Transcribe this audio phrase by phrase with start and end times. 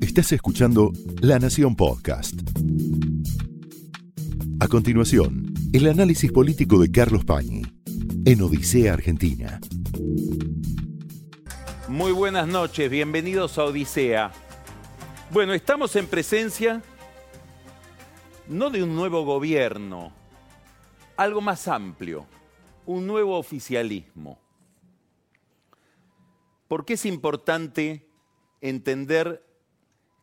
[0.00, 2.34] Estás escuchando La Nación Podcast.
[4.60, 7.62] A continuación, el análisis político de Carlos Pañi
[8.24, 9.60] en Odisea Argentina.
[11.88, 14.32] Muy buenas noches, bienvenidos a Odisea.
[15.30, 16.82] Bueno, estamos en presencia
[18.48, 20.12] no de un nuevo gobierno,
[21.16, 22.26] algo más amplio,
[22.86, 24.38] un nuevo oficialismo.
[26.68, 28.07] ¿Por qué es importante
[28.60, 29.44] entender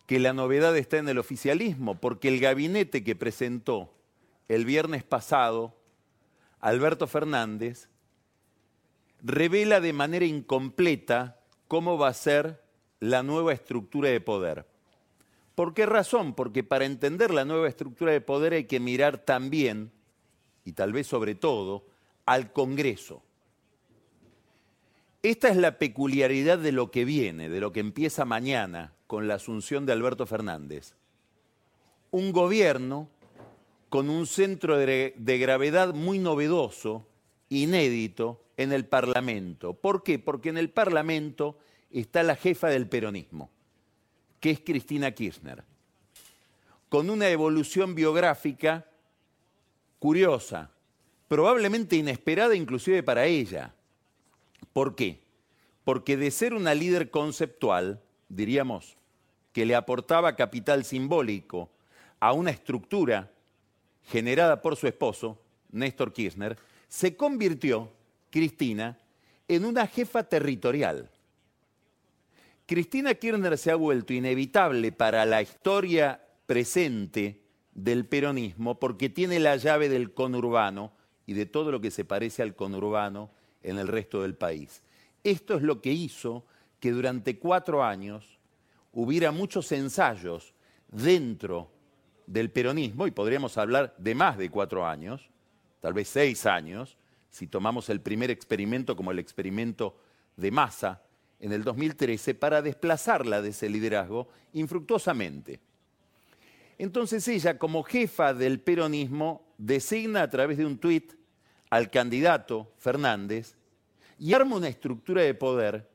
[0.08, 2.00] que la novedad está en el oficialismo?
[2.00, 3.94] Porque el gabinete que presentó
[4.48, 5.76] el viernes pasado
[6.60, 7.90] Alberto Fernández
[9.24, 12.64] revela de manera incompleta cómo va a ser
[13.00, 14.66] la nueva estructura de poder.
[15.56, 16.34] ¿Por qué razón?
[16.34, 19.92] Porque para entender la nueva estructura de poder hay que mirar también,
[20.64, 21.86] y tal vez sobre todo,
[22.26, 23.24] al Congreso.
[25.26, 29.34] Esta es la peculiaridad de lo que viene, de lo que empieza mañana con la
[29.34, 30.94] asunción de Alberto Fernández.
[32.12, 33.10] Un gobierno
[33.90, 37.08] con un centro de, gravedad muy novedoso,
[37.50, 39.74] inédito, en el Parlamento.
[39.74, 40.20] ¿Por qué?
[40.20, 41.58] Porque en el Parlamento
[41.90, 43.50] está la jefa del peronismo,
[44.40, 45.64] que es Cristina Kirchner,
[46.88, 48.86] con una evolución biográfica
[49.98, 50.70] curiosa,
[51.28, 53.75] probablemente inesperada inclusive para ella.
[54.76, 55.22] ¿Por qué?
[55.86, 58.98] Porque de ser una líder conceptual, diríamos,
[59.54, 61.70] que le aportaba capital simbólico
[62.20, 63.32] a una estructura
[64.04, 65.40] generada por su esposo,
[65.72, 66.58] Néstor Kirchner,
[66.90, 67.90] se convirtió,
[68.30, 69.00] Cristina,
[69.48, 71.10] en una jefa territorial.
[72.66, 77.40] Cristina Kirchner se ha vuelto inevitable para la historia presente
[77.74, 80.92] del peronismo porque tiene la llave del conurbano
[81.26, 83.32] y de todo lo que se parece al conurbano
[83.66, 84.82] en el resto del país.
[85.24, 86.46] Esto es lo que hizo
[86.80, 88.40] que durante cuatro años
[88.94, 90.54] hubiera muchos ensayos
[90.88, 91.72] dentro
[92.28, 95.30] del peronismo, y podríamos hablar de más de cuatro años,
[95.82, 96.98] tal vez seis años,
[97.30, 99.98] si tomamos el primer experimento como el experimento
[100.38, 101.02] de masa
[101.40, 105.60] en el 2013, para desplazarla de ese liderazgo infructuosamente.
[106.78, 111.14] Entonces ella, como jefa del peronismo, designa a través de un tuit
[111.70, 113.56] al candidato Fernández
[114.20, 115.90] y arma una estructura de poder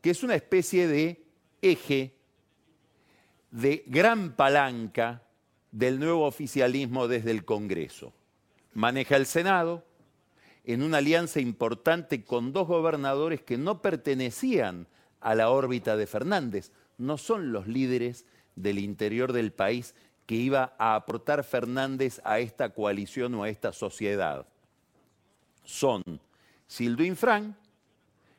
[0.00, 1.24] que es una especie de
[1.60, 2.14] eje,
[3.50, 5.22] de gran palanca
[5.72, 8.12] del nuevo oficialismo desde el Congreso.
[8.72, 9.84] Maneja el Senado
[10.64, 14.86] en una alianza importante con dos gobernadores que no pertenecían
[15.20, 19.94] a la órbita de Fernández, no son los líderes del interior del país
[20.26, 24.46] que iba a aportar Fernández a esta coalición o a esta sociedad.
[25.66, 26.02] Son
[26.66, 27.56] Sildo Infran,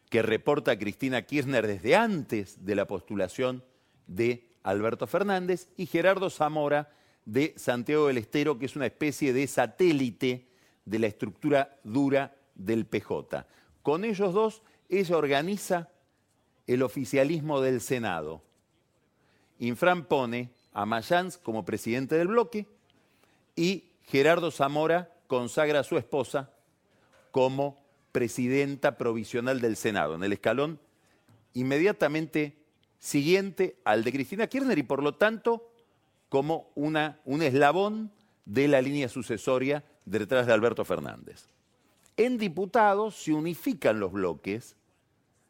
[0.10, 3.64] que reporta a Cristina Kirchner desde antes de la postulación
[4.08, 6.92] de Alberto Fernández, y Gerardo Zamora
[7.26, 10.48] de Santiago del Estero, que es una especie de satélite
[10.86, 13.46] de la estructura dura del PJ.
[13.84, 15.90] Con ellos dos, ella organiza
[16.66, 18.42] el oficialismo del Senado.
[19.60, 22.68] Infran pone a Mayans como presidente del bloque
[23.56, 26.52] y Gerardo Zamora consagra a su esposa
[27.38, 27.78] como
[28.14, 30.80] presidenta provisional del Senado, en el escalón
[31.53, 32.58] inmediatamente
[32.98, 35.72] siguiente al de Cristina Kirchner y por lo tanto
[36.30, 38.12] como una, un eslabón
[38.46, 41.46] de la línea sucesoria detrás de Alberto Fernández.
[42.16, 44.75] En diputados se unifican los bloques,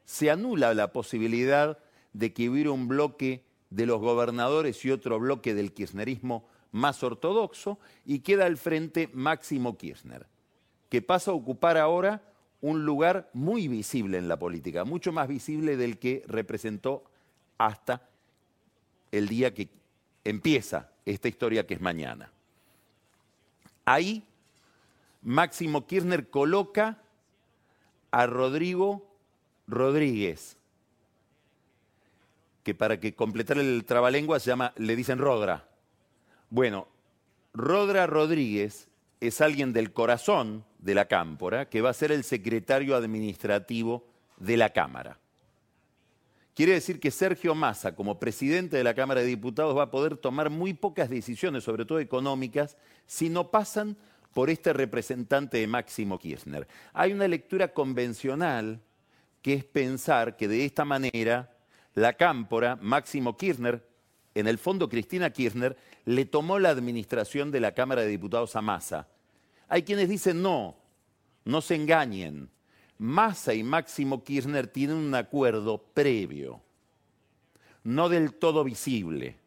[0.04, 1.80] se anula la posibilidad
[2.12, 7.80] de que hubiera un bloque de los gobernadores y otro bloque del kirchnerismo más ortodoxo
[8.06, 10.28] y queda al frente Máximo Kirchner,
[10.90, 12.22] que pasa a ocupar ahora
[12.62, 17.04] un lugar muy visible en la política, mucho más visible del que representó
[17.58, 18.08] hasta
[19.12, 19.70] el día que
[20.24, 22.32] empieza esta historia que es mañana.
[23.86, 24.24] Ahí
[25.22, 27.02] Máximo Kirchner coloca
[28.12, 29.06] a Rodrigo
[29.68, 30.58] Rodríguez,
[32.64, 35.68] que para que completar el trabalengua se llama, le dicen Rodra.
[36.50, 36.88] Bueno,
[37.54, 38.88] Rodra Rodríguez
[39.20, 44.08] es alguien del corazón de la Cámpora que va a ser el secretario administrativo
[44.38, 45.20] de la Cámara.
[46.54, 50.18] Quiere decir que Sergio Massa, como presidente de la Cámara de Diputados, va a poder
[50.18, 53.96] tomar muy pocas decisiones, sobre todo económicas, si no pasan
[54.34, 56.68] por este representante de Máximo Kirchner.
[56.94, 58.82] Hay una lectura convencional
[59.42, 61.56] que es pensar que de esta manera
[61.94, 63.88] la Cámpora, Máximo Kirchner,
[64.36, 68.62] en el fondo Cristina Kirchner, le tomó la administración de la Cámara de Diputados a
[68.62, 69.08] Massa.
[69.68, 70.76] Hay quienes dicen no,
[71.46, 72.50] no se engañen.
[72.98, 76.62] Massa y Máximo Kirchner tienen un acuerdo previo.
[77.84, 79.38] no del todo visible,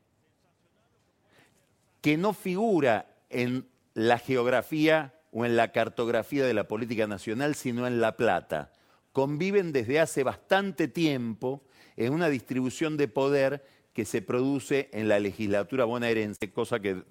[2.01, 7.87] que no figura en la geografía o en la cartografía de la política nacional, sino
[7.87, 8.73] en La Plata.
[9.13, 11.63] Conviven desde hace bastante tiempo
[11.97, 13.63] en una distribución de poder
[13.93, 17.05] que se produce en la legislatura bonaerense, cosa que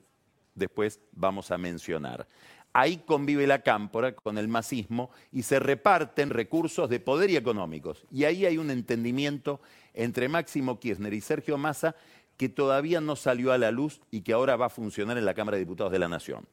[0.56, 2.28] después vamos a mencionar.
[2.74, 8.06] Ahí convive la cámpora con el masismo y se reparten recursos de poder y económicos.
[8.12, 9.60] Y ahí hay un entendimiento
[9.94, 11.96] entre Máximo Kirchner y Sergio Massa
[12.38, 15.34] que todavía no salió a la luz y que ahora va a funcionar en la
[15.34, 16.48] Cámara de Diputados de la Nación.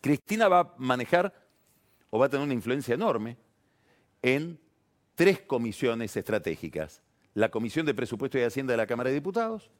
[0.00, 1.32] Cristina va a manejar
[2.10, 3.36] o va a tener una influencia enorme
[4.22, 4.58] en
[5.14, 7.02] tres comisiones estratégicas.
[7.34, 9.70] La Comisión de Presupuesto y Hacienda de la Cámara de Diputados,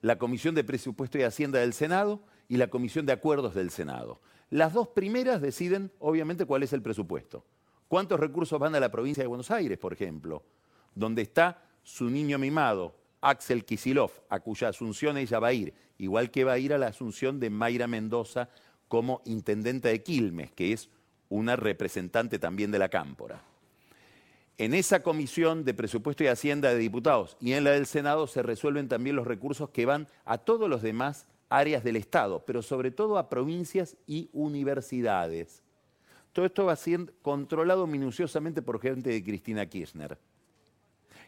[0.00, 4.20] la Comisión de Presupuesto y Hacienda del Senado y la Comisión de Acuerdos del Senado.
[4.50, 7.44] Las dos primeras deciden, obviamente, cuál es el presupuesto.
[7.88, 10.42] ¿Cuántos recursos van a la provincia de Buenos Aires, por ejemplo?
[10.94, 16.30] Donde está su niño mimado, Axel Kisilov, a cuya asunción ella va a ir, igual
[16.30, 18.48] que va a ir a la asunción de Mayra Mendoza
[18.88, 20.90] como intendente de Quilmes, que es
[21.28, 23.42] una representante también de la Cámpora.
[24.58, 28.42] En esa comisión de presupuesto y hacienda de diputados y en la del Senado se
[28.42, 32.90] resuelven también los recursos que van a todos los demás áreas del Estado, pero sobre
[32.90, 35.62] todo a provincias y universidades.
[36.32, 40.16] Todo esto va ser controlado minuciosamente por gente de Cristina Kirchner.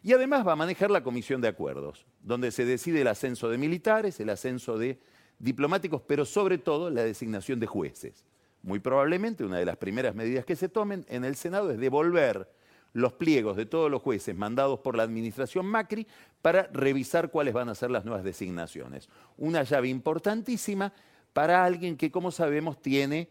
[0.04, 3.58] Y además va a manejar la comisión de acuerdos, donde se decide el ascenso de
[3.58, 5.00] militares, el ascenso de
[5.38, 8.24] diplomáticos, pero sobre todo la designación de jueces.
[8.62, 12.48] Muy probablemente una de las primeras medidas que se tomen en el Senado es devolver
[12.92, 16.06] los pliegos de todos los jueces mandados por la administración Macri
[16.42, 19.08] para revisar cuáles van a ser las nuevas designaciones.
[19.38, 20.92] Una llave importantísima
[21.32, 23.30] para alguien que, como sabemos, tiene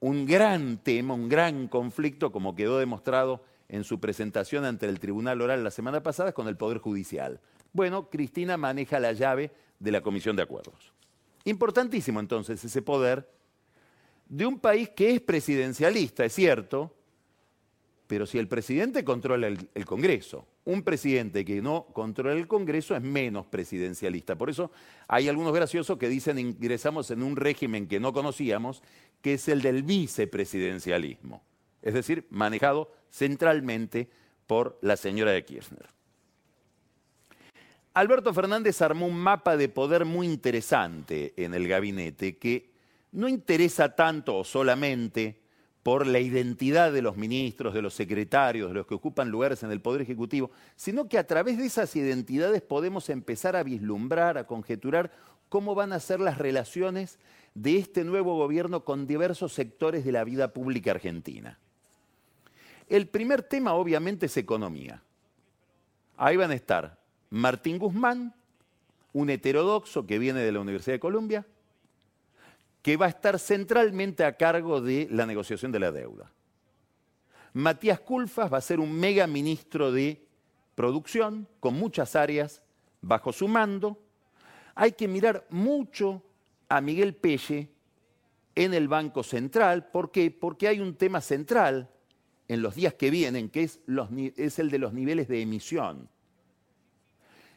[0.00, 5.40] un gran tema, un gran conflicto, como quedó demostrado en su presentación ante el Tribunal
[5.40, 7.40] Oral la semana pasada, con el Poder Judicial.
[7.72, 10.92] Bueno, Cristina maneja la llave de la Comisión de Acuerdos.
[11.44, 13.28] Importantísimo entonces ese poder
[14.28, 16.94] de un país que es presidencialista, es cierto,
[18.12, 23.00] pero si el presidente controla el, Congreso, un presidente que no controla el Congreso es
[23.00, 24.36] menos presidencialista.
[24.36, 24.70] Por eso
[25.08, 28.82] hay algunos graciosos que dicen ingresamos en un régimen que no conocíamos,
[29.22, 31.42] que es el del vicepresidencialismo,
[31.80, 34.10] es decir, manejado centralmente
[34.46, 35.88] por la señora de Kirchner.
[37.94, 42.72] Alberto Fernández armó un mapa de poder muy interesante en el gabinete que
[43.12, 45.40] no interesa tanto o solamente
[45.82, 49.72] por la identidad de los ministros, de los secretarios, de los que ocupan lugares en
[49.72, 54.46] el Poder Ejecutivo, sino que a través de esas identidades podemos empezar a vislumbrar, a
[54.46, 55.10] conjeturar
[55.48, 57.18] cómo van a ser las relaciones
[57.54, 61.58] de este nuevo gobierno con diversos sectores de la vida pública argentina.
[62.88, 65.02] El primer tema obviamente es economía.
[66.16, 66.98] Ahí van a estar
[67.30, 68.34] Martín Guzmán,
[69.12, 71.46] un heterodoxo que viene de la Universidad de Columbia,
[72.82, 76.30] que va a estar centralmente a cargo de la negociación de la deuda.
[77.54, 80.26] Matías Culfas va a ser un mega ministro de
[80.74, 82.62] producción con muchas áreas
[83.00, 83.98] bajo su mando.
[84.74, 86.22] Hay que mirar mucho
[86.68, 87.68] a Miguel Pelle
[88.54, 89.90] en el Banco Central.
[89.90, 90.30] ¿Por qué?
[90.30, 91.88] Porque hay un tema central
[92.48, 93.80] en los días que vienen, que es,
[94.36, 96.08] es el de los niveles de emisión.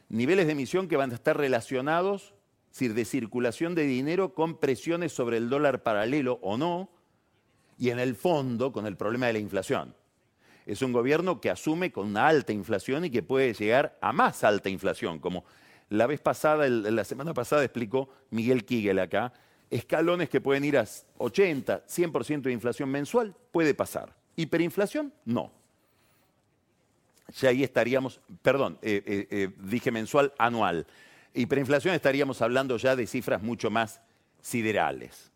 [0.08, 2.35] Niveles de emisión que van a estar relacionados
[2.76, 6.90] decir, de circulación de dinero con presiones sobre el dólar paralelo o no,
[7.78, 9.94] y en el fondo con el problema de la inflación.
[10.66, 14.44] Es un gobierno que asume con una alta inflación y que puede llegar a más
[14.44, 15.44] alta inflación, como
[15.88, 19.32] la vez pasada, la semana pasada explicó Miguel Kigel acá,
[19.70, 20.84] escalones que pueden ir a
[21.18, 24.14] 80, 100% de inflación mensual, puede pasar.
[24.36, 25.50] Hiperinflación, no.
[27.38, 30.86] Ya ahí estaríamos, perdón, eh, eh, eh, dije mensual, anual
[31.36, 34.00] hiperinflación estaríamos hablando ya de cifras mucho más
[34.40, 35.30] siderales.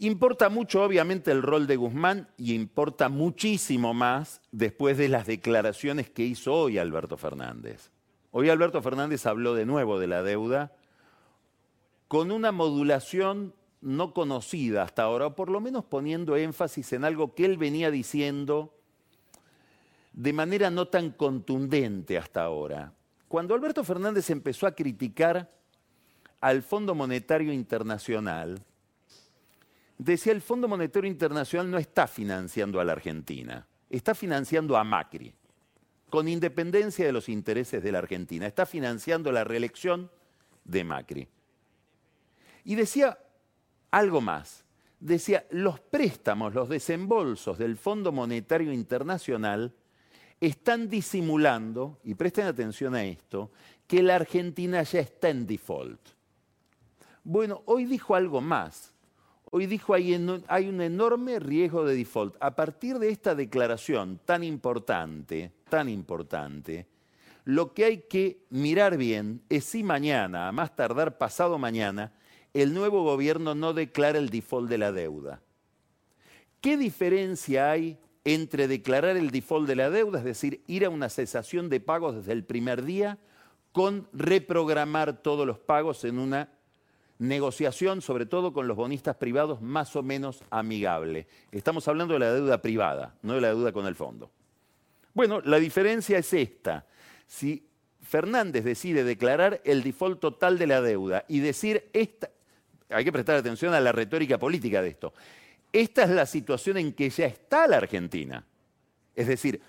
[0.00, 6.10] Importa mucho, obviamente, el rol de Guzmán y importa muchísimo más después de las declaraciones
[6.10, 7.90] que hizo hoy Alberto Fernández.
[8.32, 10.72] Hoy Alberto Fernández habló de nuevo de la deuda
[12.08, 17.34] con una modulación no conocida hasta ahora, o por lo menos poniendo énfasis en algo
[17.34, 18.74] que él venía diciendo
[20.12, 22.92] de manera no tan contundente hasta ahora.
[23.34, 25.50] Cuando Alberto Fernández empezó a criticar
[26.40, 28.62] al Fondo Monetario Internacional,
[29.98, 35.34] decía el Fondo Monetario Internacional no está financiando a la Argentina, está financiando a Macri,
[36.10, 40.12] con independencia de los intereses de la Argentina, está financiando la reelección
[40.62, 41.26] de Macri.
[42.62, 43.18] Y decía
[43.90, 44.64] algo más,
[45.00, 49.74] decía, los préstamos, los desembolsos del Fondo Monetario Internacional
[50.46, 53.50] están disimulando, y presten atención a esto,
[53.86, 56.00] que la Argentina ya está en default.
[57.22, 58.92] Bueno, hoy dijo algo más.
[59.50, 60.14] Hoy dijo hay,
[60.48, 62.36] hay un enorme riesgo de default.
[62.40, 66.86] A partir de esta declaración tan importante, tan importante,
[67.44, 72.12] lo que hay que mirar bien es si mañana, a más tardar pasado mañana,
[72.52, 75.40] el nuevo gobierno no declara el default de la deuda.
[76.60, 81.08] ¿Qué diferencia hay entre declarar el default de la deuda, es decir, ir a una
[81.08, 83.18] cesación de pagos desde el primer día,
[83.72, 86.48] con reprogramar todos los pagos en una
[87.18, 91.26] negociación, sobre todo con los bonistas privados, más o menos amigable.
[91.52, 94.30] Estamos hablando de la deuda privada, no de la deuda con el fondo.
[95.12, 96.86] Bueno, la diferencia es esta.
[97.26, 97.66] Si
[98.00, 102.30] Fernández decide declarar el default total de la deuda y decir esta,
[102.90, 105.14] hay que prestar atención a la retórica política de esto,
[105.74, 108.46] esta es la situación en que ya está la Argentina.
[109.16, 109.60] Es decir,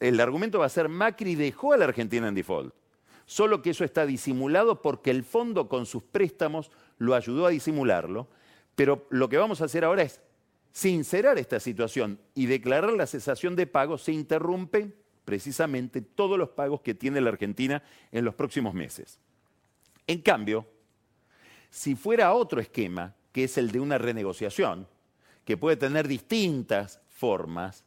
[0.00, 2.74] el argumento va a ser Macri dejó a la Argentina en default.
[3.24, 8.26] Solo que eso está disimulado porque el fondo con sus préstamos lo ayudó a disimularlo.
[8.74, 10.20] Pero lo que vamos a hacer ahora es
[10.72, 14.02] sincerar esta situación y declarar la cesación de pagos.
[14.02, 14.92] Se interrumpen
[15.24, 17.80] precisamente todos los pagos que tiene la Argentina
[18.10, 19.20] en los próximos meses.
[20.08, 20.66] En cambio,
[21.70, 24.88] si fuera otro esquema, que es el de una renegociación,
[25.44, 27.84] que puede tener distintas formas,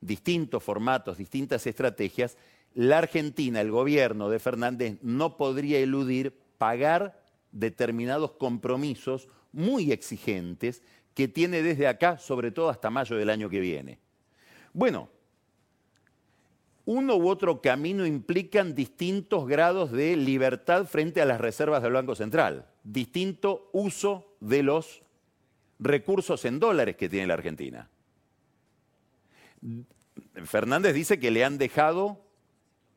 [0.00, 2.36] distintos formatos, distintas estrategias,
[2.74, 10.82] la Argentina, el gobierno de Fernández, no podría eludir pagar determinados compromisos muy exigentes
[11.14, 13.98] que tiene desde acá, sobre todo hasta mayo del año que viene.
[14.74, 15.08] Bueno,
[16.84, 22.14] uno u otro camino implican distintos grados de libertad frente a las reservas del Banco
[22.14, 25.02] Central, distinto uso de los
[25.78, 27.88] recursos en dólares que tiene la Argentina.
[30.44, 32.22] Fernández dice que le han dejado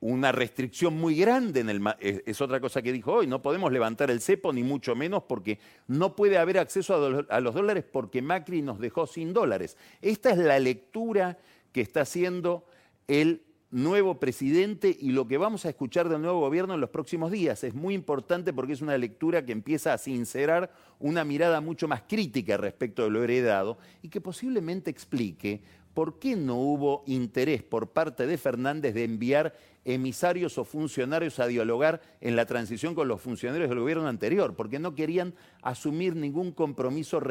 [0.01, 4.09] una restricción muy grande en el es, otra cosa que dijo hoy, no podemos levantar
[4.09, 8.21] el cepo ni mucho menos porque no puede haber acceso a, a los dólares porque
[8.21, 9.77] Macri nos dejó sin dólares.
[10.01, 11.37] Esta es la lectura
[11.73, 12.65] que está haciendo
[13.07, 17.31] el nuevo presidente y lo que vamos a escuchar del nuevo gobierno en los próximos
[17.31, 17.63] días.
[17.63, 22.03] Es muy importante porque es una lectura que empieza a sincerar una mirada mucho más
[22.07, 25.61] crítica respecto de lo heredado y que posiblemente explique
[25.93, 31.47] por qué no hubo interés por parte de Fernández de enviar emisarios o funcionarios a
[31.47, 36.51] dialogar en la transición con los funcionarios del gobierno anterior, porque no querían asumir ningún
[36.51, 37.21] compromiso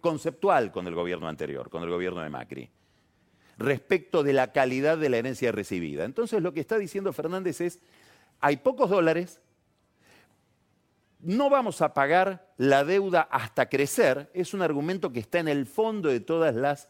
[0.00, 2.70] conceptual con el gobierno anterior, con el gobierno de Macri
[3.58, 6.04] respecto de la calidad de la herencia recibida.
[6.04, 7.80] Entonces lo que está diciendo Fernández es,
[8.40, 9.40] hay pocos dólares,
[11.20, 15.66] no vamos a pagar la deuda hasta crecer, es un argumento que está en el
[15.66, 16.88] fondo de todas las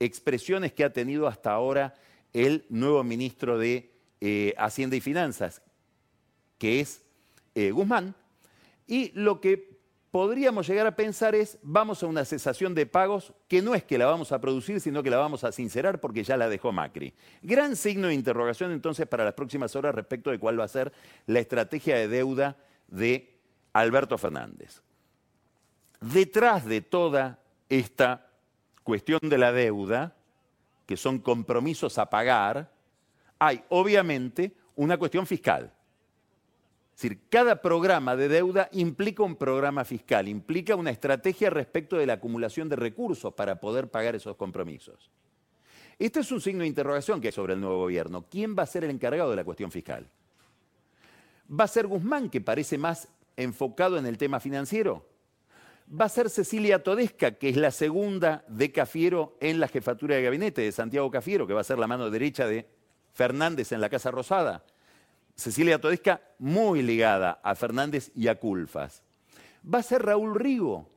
[0.00, 1.94] expresiones que ha tenido hasta ahora
[2.32, 5.62] el nuevo ministro de eh, Hacienda y Finanzas,
[6.58, 7.02] que es
[7.54, 8.14] eh, Guzmán,
[8.86, 9.73] y lo que
[10.14, 13.98] podríamos llegar a pensar es, vamos a una cesación de pagos que no es que
[13.98, 17.12] la vamos a producir, sino que la vamos a sincerar porque ya la dejó Macri.
[17.42, 20.92] Gran signo de interrogación entonces para las próximas horas respecto de cuál va a ser
[21.26, 22.56] la estrategia de deuda
[22.86, 23.40] de
[23.72, 24.82] Alberto Fernández.
[26.00, 28.30] Detrás de toda esta
[28.84, 30.14] cuestión de la deuda,
[30.86, 32.70] que son compromisos a pagar,
[33.40, 35.73] hay obviamente una cuestión fiscal.
[36.94, 42.06] Es decir, cada programa de deuda implica un programa fiscal, implica una estrategia respecto de
[42.06, 45.10] la acumulación de recursos para poder pagar esos compromisos.
[45.98, 48.24] Este es un signo de interrogación que hay sobre el nuevo gobierno.
[48.30, 50.08] ¿Quién va a ser el encargado de la cuestión fiscal?
[51.50, 55.04] ¿Va a ser Guzmán, que parece más enfocado en el tema financiero?
[55.88, 60.22] ¿Va a ser Cecilia Todesca, que es la segunda de Cafiero en la jefatura de
[60.22, 62.68] gabinete de Santiago Cafiero, que va a ser la mano derecha de
[63.12, 64.64] Fernández en la Casa Rosada?
[65.34, 69.02] Cecilia Todesca muy ligada a Fernández y a Culfas.
[69.72, 70.88] Va a ser Raúl Rigo,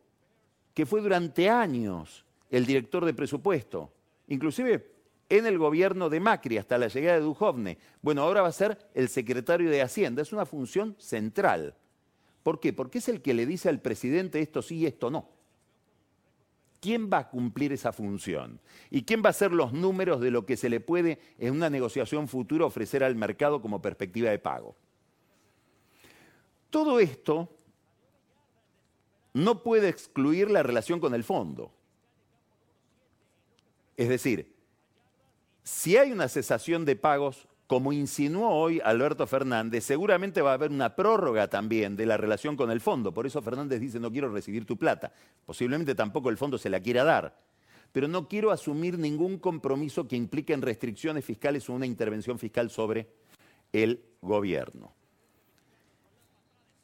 [0.74, 3.92] que fue durante años el director de presupuesto,
[4.28, 4.92] inclusive
[5.30, 7.78] en el gobierno de Macri hasta la llegada de Duhovne.
[8.02, 11.76] Bueno, ahora va a ser el secretario de Hacienda, es una función central.
[12.44, 12.72] ¿Por qué?
[12.74, 15.30] Porque es el que le dice al presidente esto sí y esto no.
[16.88, 18.62] ¿Quién va a cumplir esa función?
[18.90, 21.70] ¿Y quién va a ser los números de lo que se le puede en una
[21.70, 24.74] negociación futura ofrecer al mercado como perspectiva de pago?
[26.70, 27.50] Todo esto
[29.34, 31.74] no puede excluir la relación con el fondo.
[33.98, 34.56] Es decir,
[35.64, 40.72] si hay una cesación de pagos como insinuó hoy Alberto Fernández, seguramente va a haber
[40.72, 43.14] una prórroga también de la relación con el fondo.
[43.14, 45.12] Por eso Fernández dice, no quiero recibir tu plata.
[45.46, 47.38] Posiblemente tampoco el fondo se la quiera dar.
[47.92, 52.70] pero no quiero asumir ningún compromiso que implique en restricciones fiscales o una intervención fiscal
[52.70, 53.08] sobre
[53.74, 54.94] el gobierno.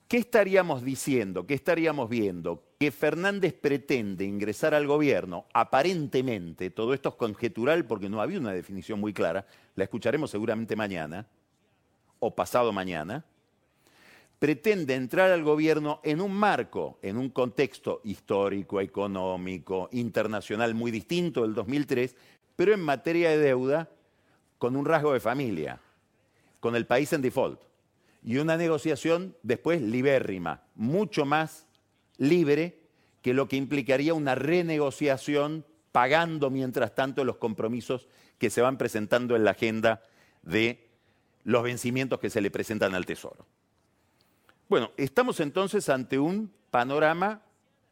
[0.08, 1.46] ¿Qué estaríamos diciendo?
[1.46, 2.64] ¿Qué estaríamos viendo?
[2.84, 8.52] Que Fernández pretende ingresar al gobierno, aparentemente, todo esto es conjetural porque no había una
[8.52, 11.26] definición muy clara, la escucharemos seguramente mañana
[12.20, 13.24] o pasado mañana,
[14.38, 21.44] pretende entrar al gobierno en un marco, en un contexto histórico, económico, internacional muy distinto
[21.44, 22.18] del 2003,
[22.58, 23.90] pero en materia de deuda
[24.58, 25.80] con un rasgo de familia,
[26.60, 27.62] con el país en default
[28.26, 31.66] y una negociación después libérrima, mucho más
[32.18, 32.80] libre
[33.22, 39.36] que lo que implicaría una renegociación pagando mientras tanto los compromisos que se van presentando
[39.36, 40.02] en la agenda
[40.42, 40.90] de
[41.44, 43.46] los vencimientos que se le presentan al Tesoro.
[44.68, 47.42] Bueno, estamos entonces ante un panorama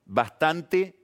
[0.05, 0.95] bastante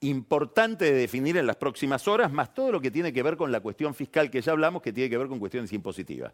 [0.00, 3.52] importante de definir en las próximas horas, más todo lo que tiene que ver con
[3.52, 6.32] la cuestión fiscal que ya hablamos, que tiene que ver con cuestiones impositivas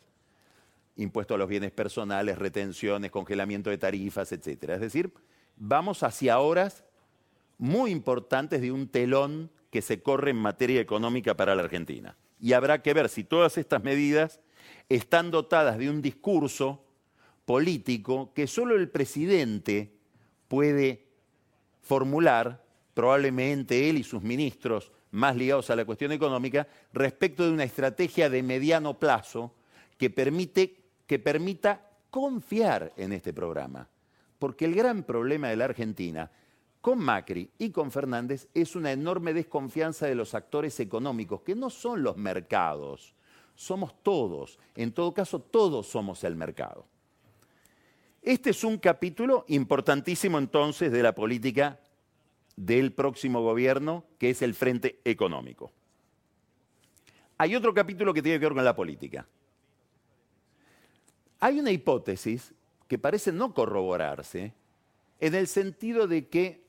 [0.98, 4.70] impuesto a los bienes personales, retenciones, congelamiento de tarifas, etc.
[4.70, 5.12] Es decir,
[5.58, 6.84] vamos hacia horas
[7.58, 12.16] muy importantes de un telón que se corre en materia económica para la Argentina.
[12.40, 14.40] Y habrá que ver si todas estas medidas
[14.88, 16.84] están dotadas de un discurso
[17.44, 19.92] político que solo el presidente
[20.46, 21.06] puede
[21.82, 27.64] formular, probablemente él y sus ministros más ligados a la cuestión económica, respecto de una
[27.64, 29.54] estrategia de mediano plazo
[29.96, 33.88] que permite que permita confiar en este programa.
[34.38, 36.30] Porque el gran problema de la Argentina
[36.80, 41.70] con Macri y con Fernández es una enorme desconfianza de los actores económicos, que no
[41.70, 43.14] son los mercados,
[43.54, 44.58] somos todos.
[44.76, 46.86] En todo caso, todos somos el mercado.
[48.22, 51.80] Este es un capítulo importantísimo entonces de la política
[52.56, 55.72] del próximo gobierno, que es el frente económico.
[57.38, 59.26] Hay otro capítulo que tiene que ver con la política.
[61.40, 62.52] Hay una hipótesis
[62.88, 64.54] que parece no corroborarse
[65.20, 66.66] en el sentido de que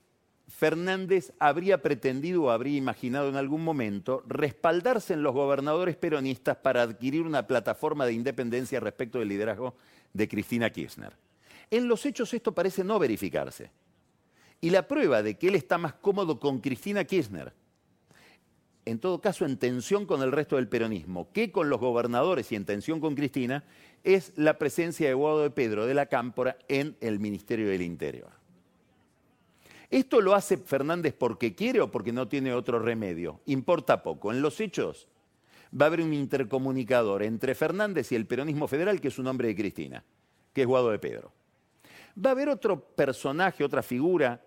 [0.47, 6.81] Fernández habría pretendido o habría imaginado en algún momento respaldarse en los gobernadores peronistas para
[6.81, 9.75] adquirir una plataforma de independencia respecto del liderazgo
[10.13, 11.13] de Cristina Kirchner.
[11.69, 13.71] En los hechos esto parece no verificarse.
[14.59, 17.53] Y la prueba de que él está más cómodo con Cristina Kirchner,
[18.85, 22.55] en todo caso en tensión con el resto del peronismo, que con los gobernadores y
[22.55, 23.63] en tensión con Cristina,
[24.03, 28.31] es la presencia de Guado de Pedro de la Cámpora en el Ministerio del Interior.
[29.89, 33.41] ¿Esto lo hace Fernández porque quiere o porque no tiene otro remedio?
[33.47, 34.31] Importa poco.
[34.31, 35.07] En los hechos
[35.79, 39.47] va a haber un intercomunicador entre Fernández y el peronismo federal, que es un hombre
[39.47, 40.03] de Cristina,
[40.53, 41.31] que es Guado de Pedro.
[42.23, 44.43] Va a haber otro personaje, otra figura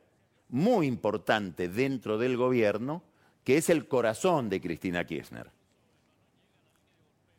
[0.49, 3.03] muy importante dentro del gobierno,
[3.43, 5.51] que es el corazón de Cristina Kirchner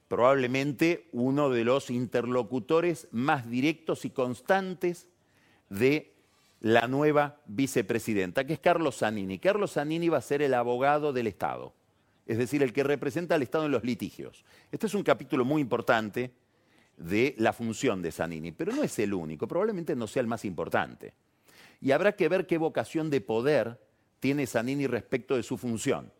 [0.08, 5.08] probablemente uno de los interlocutores más directos y constantes
[5.70, 6.14] de
[6.60, 9.40] la nueva vicepresidenta, que es Carlos Zanini.
[9.40, 11.74] Carlos Zanini va a ser el abogado del Estado,
[12.26, 14.46] es decir, el que representa al Estado en los litigios.
[14.72, 16.32] Este es un capítulo muy importante
[16.96, 20.46] de la función de Zanini, pero no es el único, probablemente no sea el más
[20.46, 21.14] importante.
[21.82, 23.80] Y habrá que ver qué vocación de poder
[24.20, 26.12] tiene Zanini respecto de su función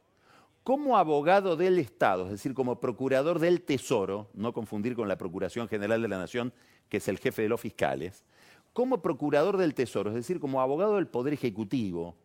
[0.64, 5.68] como abogado del Estado, es decir, como procurador del Tesoro, no confundir con la Procuración
[5.68, 6.54] General de la Nación,
[6.88, 8.24] que es el jefe de los fiscales,
[8.72, 12.16] como procurador del Tesoro, es decir, como abogado del Poder Ejecutivo,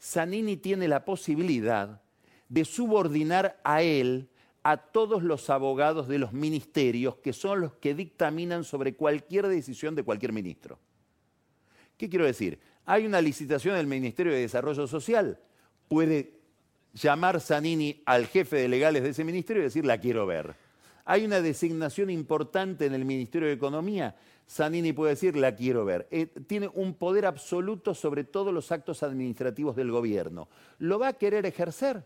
[0.00, 2.02] Zanini tiene la posibilidad
[2.48, 4.28] de subordinar a él
[4.64, 9.94] a todos los abogados de los ministerios que son los que dictaminan sobre cualquier decisión
[9.94, 10.78] de cualquier ministro.
[11.96, 12.58] ¿Qué quiero decir?
[12.84, 15.38] Hay una licitación del Ministerio de Desarrollo Social,
[15.88, 16.41] puede
[16.94, 20.54] llamar Zanini al jefe de legales de ese ministerio y decir, la quiero ver.
[21.04, 24.14] Hay una designación importante en el Ministerio de Economía,
[24.48, 26.06] Zanini puede decir, la quiero ver.
[26.10, 30.48] Eh, tiene un poder absoluto sobre todos los actos administrativos del gobierno.
[30.78, 32.04] ¿Lo va a querer ejercer?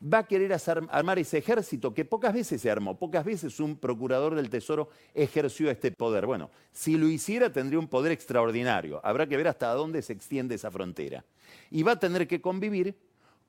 [0.00, 0.56] ¿Va a querer
[0.90, 2.96] armar ese ejército que pocas veces se armó?
[2.96, 6.24] Pocas veces un procurador del Tesoro ejerció este poder.
[6.26, 9.00] Bueno, si lo hiciera tendría un poder extraordinario.
[9.02, 11.24] Habrá que ver hasta dónde se extiende esa frontera.
[11.72, 12.94] Y va a tener que convivir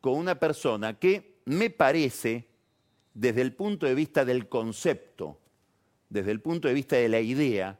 [0.02, 2.48] con una persona que me parece,
[3.14, 5.40] desde el punto de vista del concepto,
[6.10, 7.80] desde el punto de vista de la idea,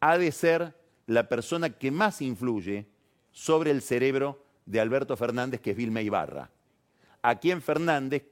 [0.00, 0.74] ha de ser
[1.06, 2.86] la persona que más influye
[3.30, 6.50] sobre el cerebro de Alberto Fernández, que es Vilma Ibarra,
[7.22, 8.24] a quien Fernández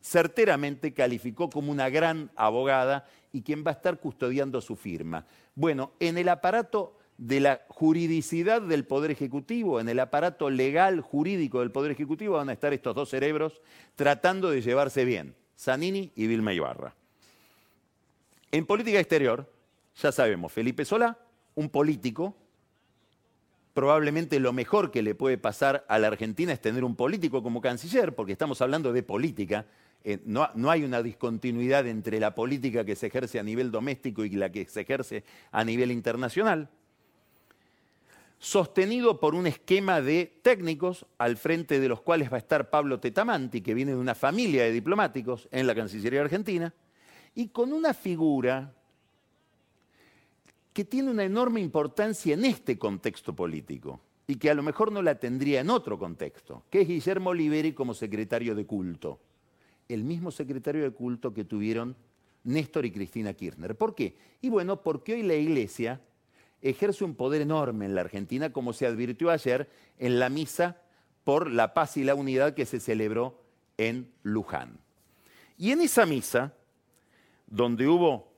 [0.00, 5.26] certeramente calificó como una gran abogada y quien va a estar custodiando su firma.
[5.54, 11.60] Bueno, en el aparato de la juridicidad del Poder Ejecutivo, en el aparato legal jurídico
[11.60, 13.60] del Poder Ejecutivo van a estar estos dos cerebros
[13.96, 16.94] tratando de llevarse bien, Zanini y Vilma Ibarra.
[18.52, 19.52] En política exterior,
[20.00, 21.18] ya sabemos, Felipe Solá,
[21.56, 22.36] un político,
[23.74, 27.60] probablemente lo mejor que le puede pasar a la Argentina es tener un político como
[27.60, 29.66] canciller, porque estamos hablando de política,
[30.04, 34.24] eh, no, no, hay una discontinuidad entre la política que se ejerce a nivel doméstico
[34.24, 36.70] y la que se ejerce a nivel internacional
[38.38, 43.00] sostenido por un esquema de técnicos al frente de los cuales va a estar Pablo
[43.00, 46.72] Tetamanti, que viene de una familia de diplomáticos en la Cancillería Argentina,
[47.34, 48.72] y con una figura
[50.72, 55.02] que tiene una enorme importancia en este contexto político y que a lo mejor no
[55.02, 59.18] la tendría en otro contexto, que es Guillermo Oliveri como secretario de culto,
[59.88, 61.96] el mismo secretario de culto que tuvieron
[62.44, 63.74] Néstor y Cristina Kirchner.
[63.74, 64.16] ¿Por qué?
[64.40, 66.00] Y bueno, porque hoy la Iglesia
[66.62, 69.68] ejerce un poder enorme en la Argentina, como se advirtió ayer
[69.98, 70.76] en la misa
[71.24, 73.40] por la paz y la unidad que se celebró
[73.76, 74.78] en Luján.
[75.56, 76.54] Y en esa misa,
[77.46, 78.32] donde hubo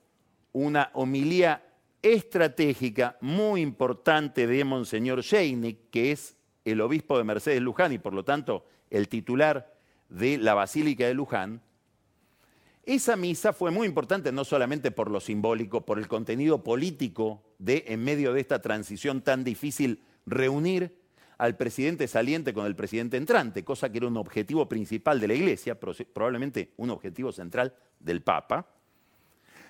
[0.53, 1.65] una homilía
[2.03, 8.15] estratégica muy importante de Monseñor Sheinick, que es el obispo de Mercedes Luján y por
[8.15, 9.75] lo tanto el titular
[10.09, 11.63] de la Basílica de Luján,
[12.85, 17.85] esa misa fue muy importante no solamente por lo simbólico, por el contenido político de,
[17.89, 20.99] en medio de esta transición tan difícil, reunir
[21.39, 25.35] al presidente saliente con el presidente entrante, cosa que era un objetivo principal de la
[25.35, 28.67] Iglesia, probablemente un objetivo central del Papa,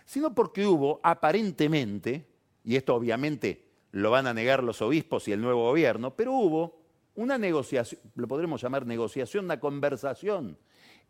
[0.04, 2.26] sino porque hubo aparentemente,
[2.64, 6.80] y esto obviamente lo van a negar los obispos y el nuevo gobierno, pero hubo
[7.14, 10.58] una negociación, lo podremos llamar negociación, una conversación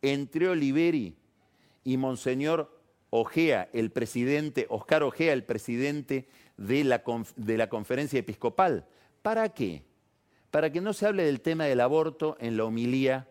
[0.02, 1.16] entre Oliveri
[1.84, 6.28] y Monseñor Ojea, el presidente, Oscar Ojea, el presidente
[6.60, 7.02] de la,
[7.36, 8.86] de la conferencia episcopal.
[9.22, 9.82] ¿Para qué?
[10.50, 13.28] Para que no se hable del tema del aborto en la homilía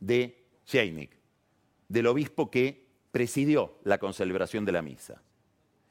[0.00, 1.16] de Jeinik,
[1.88, 5.22] del obispo que presidió la concelebración de la misa.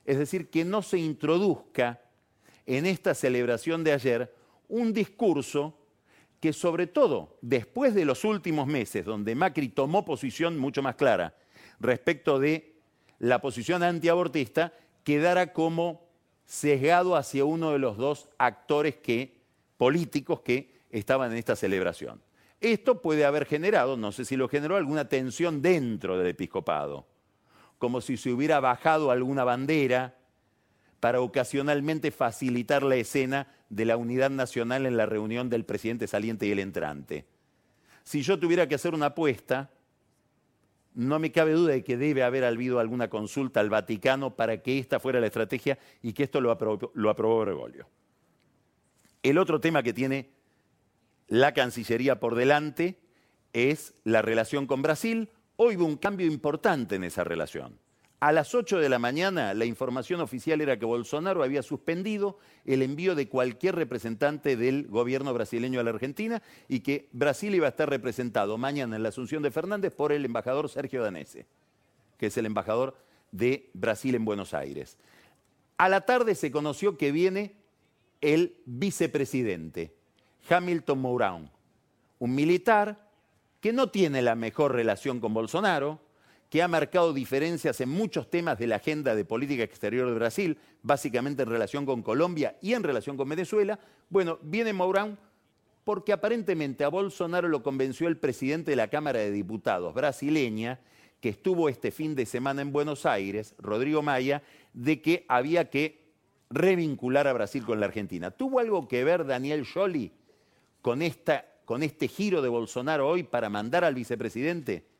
[0.03, 2.01] Es decir, que no se introduzca
[2.65, 4.35] en esta celebración de ayer
[4.67, 5.79] un discurso
[6.41, 11.33] que sobre todo después de los últimos meses, donde Macri tomó posición mucho más clara
[11.79, 12.75] respecto de
[13.19, 14.73] la posición antiabortista,
[15.05, 16.03] quedara como
[16.45, 19.41] sesgado hacia uno de los dos actores que,
[19.77, 22.21] políticos que estaban en esta celebración.
[22.61, 27.05] Esto puede haber generado, no sé si lo generó, alguna tensión dentro del episcopado,
[27.77, 30.15] como si se hubiera bajado alguna bandera
[31.01, 36.45] para ocasionalmente facilitar la escena de la unidad nacional en la reunión del presidente saliente
[36.45, 37.25] y el entrante.
[38.03, 39.69] Si yo tuviera que hacer una apuesta,
[40.95, 44.79] no me cabe duda de que debe haber habido alguna consulta al Vaticano para que
[44.79, 47.87] esta fuera la estrategia y que esto lo aprobó, lo.
[49.21, 50.29] El otro tema que tiene
[51.27, 52.99] la Cancillería por delante
[53.53, 55.29] es la relación con Brasil.
[55.55, 57.79] Hoy hubo un cambio importante en esa relación.
[58.23, 62.81] A las 8 de la mañana la información oficial era que Bolsonaro había suspendido el
[62.81, 67.71] envío de cualquier representante del gobierno brasileño a la Argentina y que Brasil iba a
[67.71, 71.47] estar representado mañana en la Asunción de Fernández por el embajador Sergio Danese,
[72.17, 72.95] que es el embajador
[73.33, 74.97] de Brasil en Buenos Aires.
[75.75, 77.57] A la tarde se conoció que viene
[78.21, 79.93] el vicepresidente,
[80.49, 81.49] Hamilton Mourão,
[82.19, 83.05] un militar
[83.59, 85.99] que no tiene la mejor relación con Bolsonaro,
[86.53, 90.59] que ha marcado diferencias en muchos temas de la agenda de política exterior de Brasil,
[90.83, 93.79] básicamente en relación con Colombia y en relación con Venezuela.
[94.07, 95.17] Bueno, viene Mourán
[95.83, 100.79] porque aparentemente a Bolsonaro lo convenció el presidente de la Cámara de Diputados brasileña,
[101.19, 106.13] que estuvo este fin de semana en Buenos Aires, Rodrigo Maya, de que había que
[106.51, 108.29] revincular a Brasil con la Argentina.
[108.29, 110.11] ¿Tuvo algo que ver Daniel Scioli
[110.83, 114.92] con, esta, con este giro de Bolsonaro hoy para mandar al vicepresidente?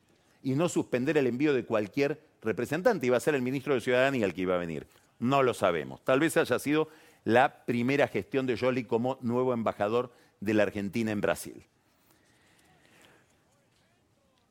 [0.44, 3.06] Y no suspender el envío de cualquier representante.
[3.06, 4.86] Iba a ser el ministro de Ciudadanía el que iba a venir.
[5.18, 6.04] No lo sabemos.
[6.04, 6.88] Tal vez haya sido
[7.24, 11.64] la primera gestión de Jolie como nuevo embajador de la Argentina en Brasil.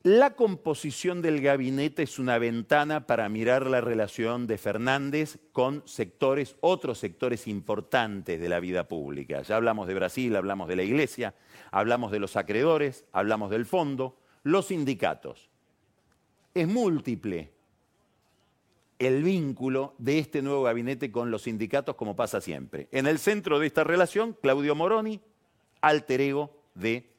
[0.02, 6.56] La composición del gabinete es una ventana para mirar la relación de Fernández con sectores,
[6.60, 9.40] otros sectores importantes de la vida pública.
[9.42, 11.34] Ya hablamos de Brasil, hablamos de la Iglesia,
[11.70, 15.53] hablamos de los acreedores, hablamos del fondo, los sindicatos
[16.54, 17.50] es múltiple
[18.98, 22.88] el vínculo de este nuevo gabinete con los sindicatos, como pasa siempre.
[22.92, 25.20] En el centro de esta relación, Claudio Moroni,
[25.80, 27.10] alter ego de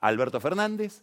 [0.00, 1.02] Alberto Fernández,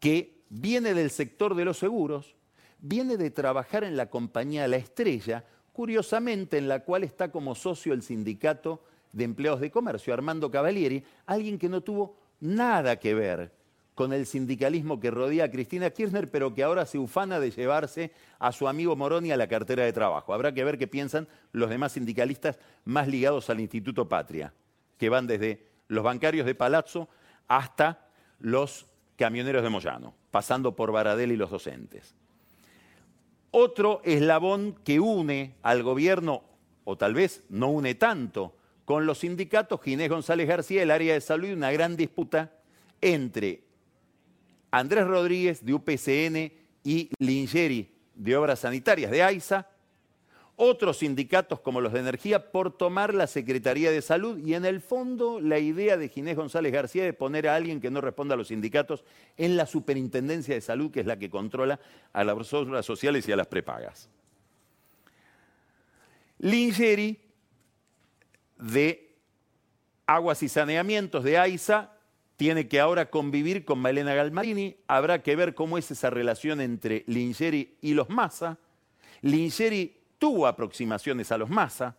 [0.00, 2.34] que viene del sector de los seguros,
[2.80, 7.92] viene de trabajar en la compañía La Estrella, curiosamente en la cual está como socio
[7.92, 8.82] el sindicato
[9.12, 13.59] de empleados de comercio, Armando Cavalieri, alguien que no tuvo nada que ver
[13.94, 18.12] con el sindicalismo que rodea a Cristina Kirchner, pero que ahora se ufana de llevarse
[18.38, 20.32] a su amigo Moroni a la cartera de trabajo.
[20.32, 24.54] Habrá que ver qué piensan los demás sindicalistas más ligados al Instituto Patria,
[24.96, 27.08] que van desde los bancarios de Palazzo
[27.48, 28.06] hasta
[28.38, 32.14] los camioneros de Moyano, pasando por Baradel y los docentes.
[33.50, 36.44] Otro eslabón que une al gobierno,
[36.84, 41.20] o tal vez no une tanto, con los sindicatos, Ginés González García, el área de
[41.20, 42.52] salud, una gran disputa
[43.00, 43.69] entre
[44.70, 46.52] Andrés Rodríguez de UPCN
[46.84, 49.68] y Lingeri de Obras Sanitarias de AISA,
[50.56, 54.82] otros sindicatos como los de energía por tomar la Secretaría de Salud y en el
[54.82, 58.36] fondo la idea de Ginés González García de poner a alguien que no responda a
[58.36, 59.02] los sindicatos
[59.38, 61.80] en la Superintendencia de Salud, que es la que controla
[62.12, 64.10] a las obras sociales y a las prepagas.
[66.38, 67.18] Lingeri
[68.58, 69.16] de
[70.06, 71.90] Aguas y Saneamientos de AISA
[72.40, 74.74] tiene que ahora convivir con Malena Galmarini.
[74.88, 78.58] Habrá que ver cómo es esa relación entre Lingeri y los Massa.
[79.20, 81.98] Lingeri tuvo aproximaciones a los Massa.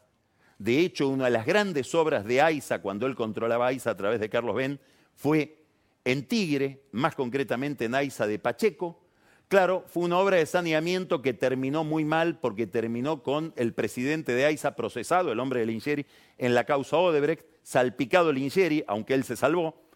[0.58, 4.20] De hecho, una de las grandes obras de AISA, cuando él controlaba AISA a través
[4.20, 4.80] de Carlos Ben,
[5.14, 5.64] fue
[6.06, 9.00] en Tigre, más concretamente en AISA de Pacheco.
[9.48, 14.34] Claro, fue una obra de saneamiento que terminó muy mal porque terminó con el presidente
[14.34, 16.08] de AISA procesado, el hombre de Lingeri,
[16.40, 19.91] en la causa Odebrecht, salpicado Lingeri, aunque él se salvó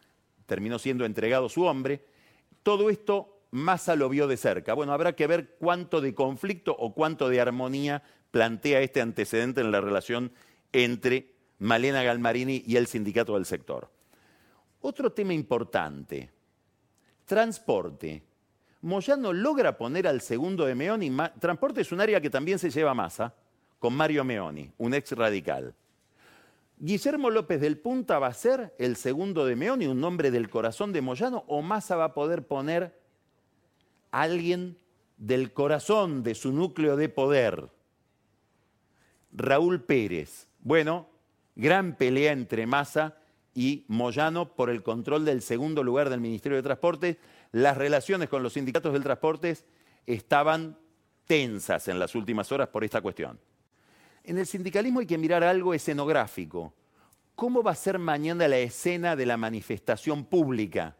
[0.46, 2.06] terminó siendo entregado su hombre.
[2.64, 4.74] Todo esto Massa lo vio de cerca.
[4.74, 9.72] Bueno, habrá que ver cuánto de conflicto o cuánto de armonía plantea este antecedente en
[9.72, 10.34] la relación
[10.74, 13.90] entre Malena Galmarini y el sindicato del sector.
[14.82, 16.30] Otro tema importante,
[17.26, 18.24] transporte.
[18.82, 22.94] Moyano logra poner al segundo de Meoni, transporte es un área que también se lleva
[22.94, 23.34] Massa,
[23.80, 25.74] con Mario Meoni, un ex radical.
[26.78, 30.92] Guillermo López del Punta va a ser el segundo de Meoni, un nombre del corazón
[30.92, 33.00] de Moyano, o Massa va a poder poner
[34.12, 34.78] a alguien
[35.18, 37.70] del corazón de su núcleo de poder.
[39.32, 40.50] Raúl Pérez.
[40.60, 41.08] Bueno,
[41.56, 43.18] gran pelea entre Massa
[43.54, 47.20] y Moyano por el control del segundo lugar del Ministerio de Transporte.
[47.54, 49.58] Las relaciones con los sindicatos del transporte
[50.06, 50.78] estaban
[51.26, 53.40] tensas en las últimas horas por esta cuestión.
[54.28, 56.74] En el sindicalismo hay que mirar algo escenográfico.
[57.36, 60.96] ¿Cómo va a ser mañana la escena de la manifestación pública?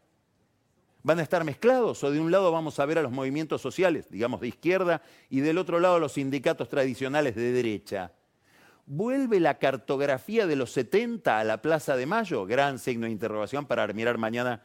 [1.02, 4.08] ¿Van a estar mezclados o de un lado vamos a ver a los movimientos sociales,
[4.10, 8.12] digamos de izquierda, y del otro lado a los sindicatos tradicionales de derecha?
[8.86, 12.46] ¿Vuelve la cartografía de los 70 a la Plaza de Mayo?
[12.46, 14.62] Gran signo de interrogación para mirar mañana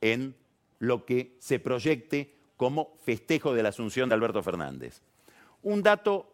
[0.00, 0.34] en
[0.80, 5.00] lo que se proyecte como festejo de la asunción de Alberto Fernández.
[5.62, 6.32] Un dato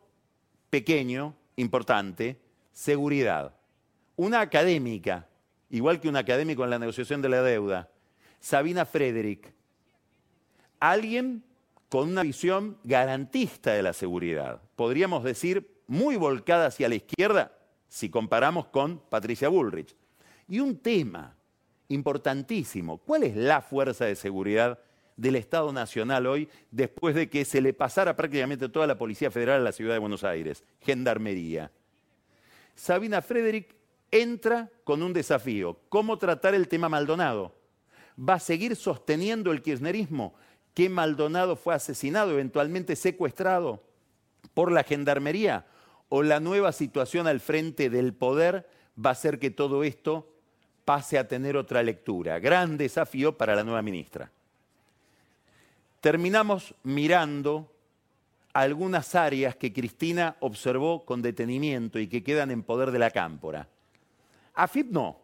[0.70, 2.40] pequeño, importante,
[2.72, 3.54] seguridad.
[4.16, 5.28] Una académica,
[5.68, 7.90] igual que un académico en la negociación de la deuda,
[8.40, 9.52] Sabina Frederick,
[10.78, 11.44] alguien
[11.88, 17.52] con una visión garantista de la seguridad, podríamos decir muy volcada hacia la izquierda
[17.88, 19.96] si comparamos con Patricia Bullrich.
[20.48, 21.36] Y un tema
[21.88, 24.78] importantísimo, ¿cuál es la fuerza de seguridad
[25.20, 29.60] del Estado Nacional hoy, después de que se le pasara prácticamente toda la Policía Federal
[29.60, 31.70] a la ciudad de Buenos Aires, Gendarmería.
[32.74, 33.76] Sabina Frederick
[34.10, 37.54] entra con un desafío, ¿cómo tratar el tema Maldonado?
[38.18, 40.34] ¿Va a seguir sosteniendo el kirchnerismo
[40.72, 43.82] que Maldonado fue asesinado, eventualmente secuestrado
[44.54, 45.66] por la Gendarmería?
[46.08, 50.32] ¿O la nueva situación al frente del poder va a hacer que todo esto
[50.86, 52.38] pase a tener otra lectura?
[52.38, 54.32] Gran desafío para la nueva ministra
[56.00, 57.72] terminamos mirando
[58.52, 63.68] algunas áreas que Cristina observó con detenimiento y que quedan en poder de la cámpora.
[64.54, 65.20] AFIP no,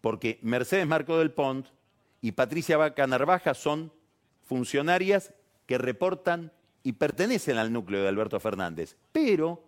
[0.00, 1.66] porque Mercedes Marco del Pont
[2.20, 3.92] y Patricia Vaca Narvaja son
[4.44, 5.32] funcionarias
[5.66, 8.96] que reportan y pertenecen al núcleo de Alberto Fernández.
[9.12, 9.62] Pero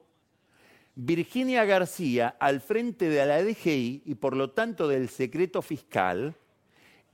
[0.94, 6.34] Virginia García, al frente de la DGI y por lo tanto del secreto fiscal,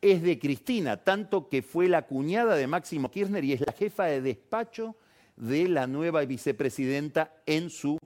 [0.01, 4.05] es de Cristina, tanto que fue la cuñada de Máximo Kirchner y es la jefa
[4.05, 4.97] de despacho
[5.37, 7.99] de la nueva vicepresidenta en su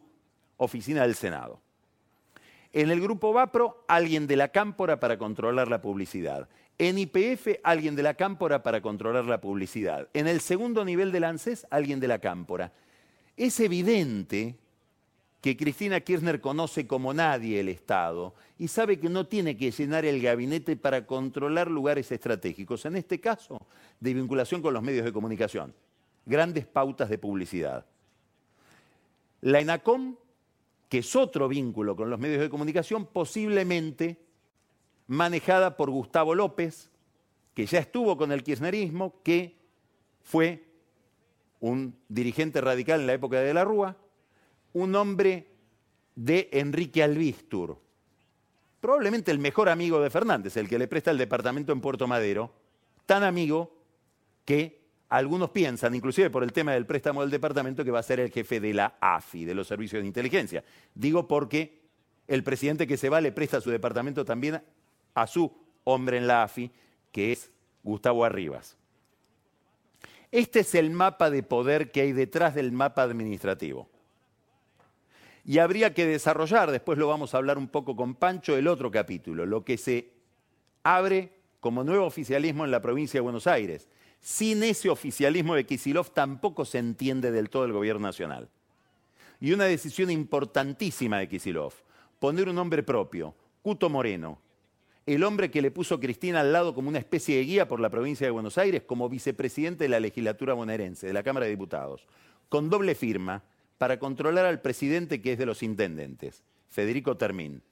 [0.57, 1.61] oficina del Senado.
[2.73, 6.49] En el grupo Vapro, alguien de la Cámpora para controlar la publicidad.
[6.79, 10.09] En IPF, alguien de la Cámpora para controlar la publicidad.
[10.15, 12.73] En el segundo nivel del ANSES, alguien de la Cámpora.
[13.37, 14.57] Es evidente
[15.41, 20.05] que Cristina Kirchner conoce como nadie el Estado y sabe que no tiene que llenar
[20.05, 23.59] el gabinete para controlar lugares estratégicos, en este caso
[24.01, 25.75] de vinculación con los medios de comunicación,
[26.27, 27.87] grandes pautas de publicidad.
[29.41, 30.17] la ENACOM,
[30.91, 34.21] que es otro vínculo con los medios de comunicación, posiblemente
[35.07, 36.91] manejada por Gustavo López,
[37.55, 39.57] que ya estuvo con el kirchnerismo, que
[40.21, 40.65] fue
[41.61, 43.97] un dirigente radical en la época de la Rúa,
[44.73, 45.47] un hombre
[46.15, 47.79] de Enrique Albistur,
[48.81, 52.53] probablemente el mejor amigo de Fernández, el que le presta el departamento en Puerto Madero,
[53.07, 53.77] tan amigo
[54.45, 58.21] que algunos piensan, inclusive por el tema del préstamo del departamento, que va a ser
[58.21, 60.65] el jefe de la AFI, de los servicios de inteligencia.
[60.95, 61.81] Digo porque
[62.29, 64.63] el presidente que se va le presta su departamento también
[65.15, 65.53] a su
[65.85, 66.71] hombre en la AFI,
[67.11, 67.51] que es
[67.83, 68.77] Gustavo Arribas.
[70.31, 73.89] Este es el mapa de poder que hay detrás del mapa administrativo.
[75.45, 78.91] Y habría que desarrollar, después lo vamos a hablar un poco con Pancho, el otro
[78.91, 80.13] capítulo, lo que se
[80.83, 83.89] abre como nuevo oficialismo en la provincia de Buenos Aires.
[84.21, 88.49] Sin ese oficialismo de Kisilov tampoco se entiende del todo el gobierno nacional.
[89.41, 91.73] Y una decisión importantísima de Kisilov,
[92.19, 94.39] poner un nombre propio, Cuto Moreno,
[95.07, 97.91] el hombre que le puso Cristina al lado como una especie de guía por la
[97.91, 102.07] provincia de Buenos Aires como vicepresidente de la legislatura bonaerense, de la Cámara de Diputados,
[102.49, 103.43] con doble firma,
[103.81, 107.63] para controlar al presidente que es de los intendentes, Federico Termín.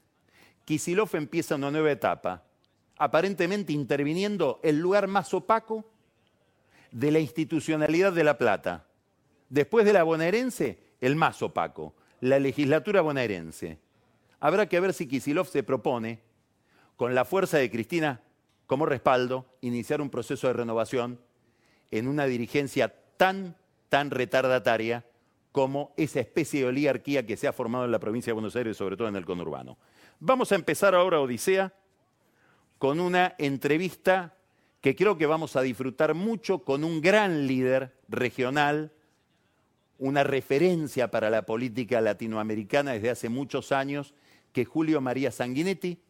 [0.65, 2.45] Kisilov empieza una nueva etapa,
[2.97, 5.85] aparentemente interviniendo el lugar más opaco
[6.93, 8.87] de la institucionalidad de La Plata.
[9.51, 11.93] Después de la bonaerense, el más opaco,
[12.23, 13.79] la legislatura bonaerense.
[14.41, 16.23] Habrá que ver si Kisilov se propone,
[16.97, 18.23] con la fuerza de Cristina
[18.67, 21.21] como respaldo, iniciar un proceso de renovación
[21.91, 23.57] en una dirigencia tan,
[23.91, 25.05] tan retardataria
[25.59, 28.77] como esa especie de oligarquía que se ha formado en la provincia de Buenos Aires,
[28.77, 29.77] sobre todo en el conurbano.
[30.21, 31.75] Vamos a empezar ahora, Odisea,
[32.79, 34.37] con una entrevista
[34.81, 38.93] que creo que vamos a disfrutar mucho con un gran líder regional,
[39.99, 44.15] una referencia para la política latinoamericana desde hace muchos años,
[44.53, 46.01] que es Julio María Sanguinetti,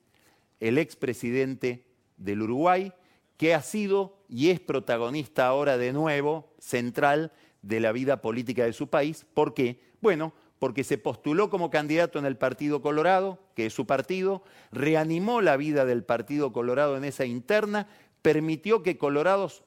[0.61, 1.87] el expresidente
[2.19, 2.93] del Uruguay,
[3.39, 7.33] que ha sido y es protagonista ahora de nuevo, central,
[7.69, 9.27] de la vida política de su país.
[9.35, 9.79] ¿Por qué?
[10.01, 15.41] Bueno, porque se postuló como candidato en el Partido Colorado, que es su partido, reanimó
[15.43, 17.87] la vida del Partido Colorado en esa interna,
[18.23, 19.63] permitió que colorados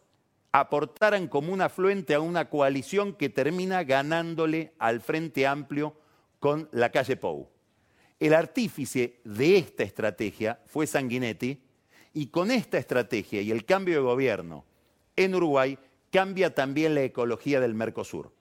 [0.51, 5.95] aportaran como un afluente a una coalición que termina ganándole al Frente Amplio
[6.39, 7.49] con la calle Pou.
[8.19, 11.61] El artífice de esta estrategia fue Sanguinetti
[12.13, 14.65] y con esta estrategia y el cambio de gobierno
[15.15, 15.77] en Uruguay
[16.11, 18.31] cambia también la ecología del Mercosur.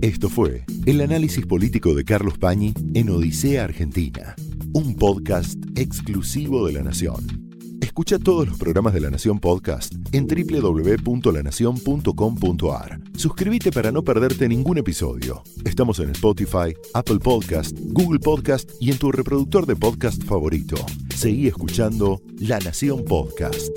[0.00, 4.34] Esto fue el análisis político de Carlos Pañi en Odisea Argentina,
[4.72, 7.38] un podcast exclusivo de La Nación.
[7.80, 13.00] Escucha todos los programas de La Nación Podcast en www.lanacion.com.ar.
[13.16, 15.44] Suscríbete para no perderte ningún episodio.
[15.64, 20.76] Estamos en Spotify, Apple Podcast, Google Podcast y en tu reproductor de podcast favorito.
[21.14, 23.70] Seguí escuchando La Nación Podcast.